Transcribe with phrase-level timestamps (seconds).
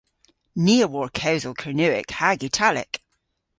[0.63, 2.93] Ni a wor kewsel Kernewek hag Italek.